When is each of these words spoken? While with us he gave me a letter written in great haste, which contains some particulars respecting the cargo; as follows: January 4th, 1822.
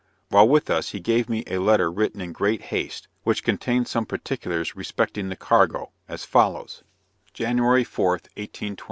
While 0.29 0.49
with 0.49 0.71
us 0.71 0.93
he 0.93 0.99
gave 0.99 1.29
me 1.29 1.43
a 1.45 1.59
letter 1.59 1.91
written 1.91 2.21
in 2.21 2.31
great 2.31 2.63
haste, 2.63 3.07
which 3.21 3.43
contains 3.43 3.91
some 3.91 4.07
particulars 4.07 4.75
respecting 4.75 5.29
the 5.29 5.35
cargo; 5.35 5.91
as 6.07 6.25
follows: 6.25 6.81
January 7.35 7.83
4th, 7.85 8.09
1822. 8.33 8.77